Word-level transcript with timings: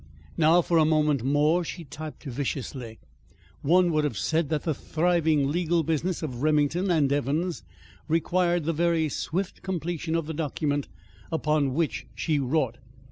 Now 0.35 0.63
for 0.63 0.79
a 0.79 0.83
moment 0.83 1.21
more 1.23 1.63
she 1.63 1.83
typed 1.83 2.23
viciously. 2.23 2.97
One 3.61 3.91
would 3.91 4.03
have 4.03 4.17
said 4.17 4.49
that 4.49 4.63
the 4.63 4.73
thriving 4.73 5.51
legal 5.51 5.83
business 5.83 6.23
of 6.23 6.41
Remington 6.41 6.89
and 6.89 7.13
Evans 7.13 7.61
required 8.07 8.63
the 8.63 8.73
very 8.73 9.09
swift 9.09 9.61
completion 9.61 10.15
of 10.15 10.25
the 10.25 10.33
document 10.33 10.87
upon 11.31 11.75
which 11.75 12.07
she 12.15 12.39
wrought. 12.39 12.79